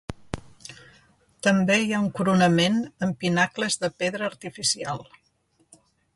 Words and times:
També 1.47 1.75
hi 1.81 1.93
ha 1.97 1.99
un 2.05 2.09
coronament 2.21 2.81
amb 3.09 3.21
pinacles 3.27 3.79
de 3.85 3.93
pedra 4.01 4.31
artificial. 4.33 5.07